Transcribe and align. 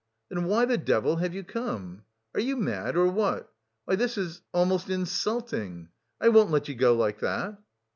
"Then 0.29 0.45
why 0.45 0.65
the 0.65 0.79
devil 0.79 1.17
have 1.17 1.35
you 1.35 1.43
come? 1.43 2.05
Are 2.33 2.39
you 2.39 2.57
mad, 2.57 2.97
or 2.97 3.05
what? 3.05 3.53
Why, 3.85 3.95
this 3.95 4.17
is... 4.17 4.41
almost 4.51 4.89
insulting! 4.89 5.89
I 6.19 6.29
won't 6.29 6.49
let 6.49 6.67
you 6.67 6.73
go 6.73 6.95
like 6.95 7.19
that." 7.19 7.59